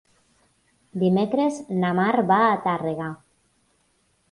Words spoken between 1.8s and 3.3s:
na Mar va a Tàrrega.